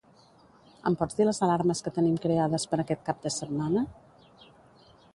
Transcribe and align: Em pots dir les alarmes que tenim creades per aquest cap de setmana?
Em 0.89 0.97
pots 1.01 1.19
dir 1.19 1.27
les 1.27 1.41
alarmes 1.49 1.85
que 1.87 1.95
tenim 1.99 2.17
creades 2.25 2.67
per 2.73 2.83
aquest 2.85 3.07
cap 3.11 3.23
de 3.27 3.37
setmana? 3.39 3.89